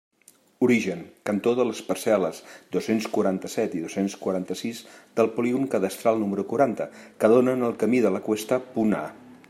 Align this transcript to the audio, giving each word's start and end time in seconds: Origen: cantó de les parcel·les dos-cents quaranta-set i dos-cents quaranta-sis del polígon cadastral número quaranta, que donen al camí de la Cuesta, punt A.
Origen: 0.67 1.01
cantó 1.29 1.51
de 1.57 1.65
les 1.71 1.81
parcel·les 1.89 2.39
dos-cents 2.75 3.05
quaranta-set 3.17 3.77
i 3.79 3.83
dos-cents 3.83 4.15
quaranta-sis 4.23 4.79
del 5.19 5.31
polígon 5.37 5.69
cadastral 5.75 6.21
número 6.25 6.47
quaranta, 6.55 6.89
que 7.23 7.31
donen 7.35 7.69
al 7.69 7.77
camí 7.85 8.05
de 8.07 8.15
la 8.17 8.25
Cuesta, 8.31 8.59
punt 8.79 8.99
A. 9.03 9.09